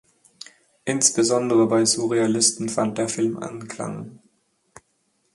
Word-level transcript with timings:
Insbesondere 0.83 1.67
bei 1.67 1.85
Surrealisten 1.85 2.69
fand 2.69 2.97
der 2.97 3.07
Film 3.07 3.37
Anklang. 3.37 4.17